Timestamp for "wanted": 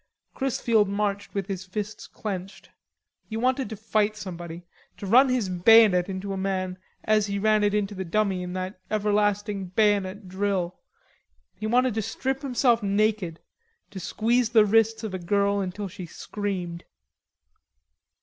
3.37-3.69, 11.67-11.93